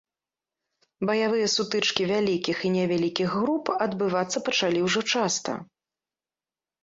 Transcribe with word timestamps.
Баявыя 1.07 1.47
сутычкі 1.55 2.07
вялікіх 2.11 2.57
і 2.69 2.71
невялікіх 2.77 3.29
груп 3.41 3.65
адбывацца 3.87 4.37
пачалі 4.47 4.79
ўжо 4.87 4.99
часта. 5.17 5.51